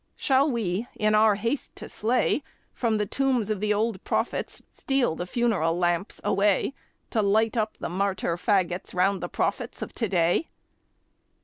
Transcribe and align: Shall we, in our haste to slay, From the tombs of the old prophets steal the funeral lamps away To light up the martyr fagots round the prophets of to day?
Shall 0.15 0.49
we, 0.49 0.87
in 0.95 1.13
our 1.13 1.35
haste 1.35 1.75
to 1.75 1.87
slay, 1.87 2.41
From 2.73 2.97
the 2.97 3.05
tombs 3.05 3.51
of 3.51 3.59
the 3.59 3.71
old 3.71 4.03
prophets 4.03 4.59
steal 4.71 5.15
the 5.15 5.27
funeral 5.27 5.77
lamps 5.77 6.19
away 6.23 6.73
To 7.11 7.21
light 7.21 7.55
up 7.55 7.77
the 7.77 7.87
martyr 7.87 8.35
fagots 8.35 8.95
round 8.95 9.21
the 9.21 9.29
prophets 9.29 9.83
of 9.83 9.93
to 9.93 10.09
day? 10.09 10.49